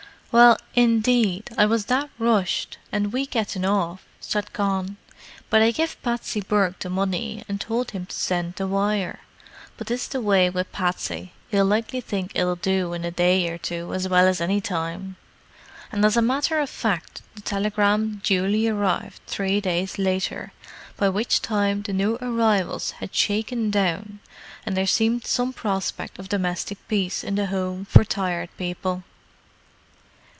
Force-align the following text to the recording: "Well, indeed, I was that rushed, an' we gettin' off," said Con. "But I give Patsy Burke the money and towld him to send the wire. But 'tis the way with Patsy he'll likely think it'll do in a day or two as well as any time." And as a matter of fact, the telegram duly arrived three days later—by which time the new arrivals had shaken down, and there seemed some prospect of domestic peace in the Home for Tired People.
"Well, 0.33 0.57
indeed, 0.75 1.49
I 1.57 1.65
was 1.65 1.87
that 1.87 2.09
rushed, 2.17 2.77
an' 2.89 3.11
we 3.11 3.25
gettin' 3.25 3.65
off," 3.65 4.05
said 4.21 4.53
Con. 4.53 4.95
"But 5.49 5.61
I 5.61 5.71
give 5.71 6.01
Patsy 6.03 6.39
Burke 6.39 6.79
the 6.79 6.89
money 6.89 7.43
and 7.49 7.59
towld 7.59 7.91
him 7.91 8.05
to 8.05 8.15
send 8.15 8.55
the 8.55 8.65
wire. 8.65 9.19
But 9.75 9.87
'tis 9.87 10.07
the 10.07 10.21
way 10.21 10.49
with 10.49 10.71
Patsy 10.71 11.33
he'll 11.49 11.65
likely 11.65 11.99
think 11.99 12.31
it'll 12.33 12.55
do 12.55 12.93
in 12.93 13.03
a 13.03 13.11
day 13.11 13.49
or 13.49 13.57
two 13.57 13.93
as 13.93 14.07
well 14.07 14.25
as 14.25 14.39
any 14.39 14.61
time." 14.61 15.17
And 15.91 16.05
as 16.05 16.15
a 16.15 16.21
matter 16.21 16.61
of 16.61 16.69
fact, 16.69 17.21
the 17.35 17.41
telegram 17.41 18.21
duly 18.23 18.69
arrived 18.69 19.19
three 19.27 19.59
days 19.59 19.99
later—by 19.99 21.09
which 21.09 21.41
time 21.41 21.81
the 21.81 21.91
new 21.91 22.17
arrivals 22.21 22.91
had 22.91 23.13
shaken 23.13 23.69
down, 23.69 24.21
and 24.65 24.77
there 24.77 24.87
seemed 24.87 25.25
some 25.25 25.51
prospect 25.51 26.17
of 26.17 26.29
domestic 26.29 26.77
peace 26.87 27.21
in 27.21 27.35
the 27.35 27.47
Home 27.47 27.83
for 27.83 28.05
Tired 28.05 28.47
People. 28.55 29.03